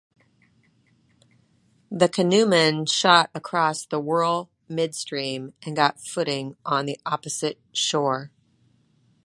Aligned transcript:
The 1.91 2.09
canoemen 2.09 2.87
shot 2.87 3.29
across 3.35 3.85
the 3.85 3.99
whirl 3.99 4.49
midstream 4.67 5.53
and 5.61 5.75
got 5.75 5.99
footing 6.01 6.57
on 6.65 6.87
the 6.87 6.97
opposite 7.05 7.59
shore. 7.71 8.31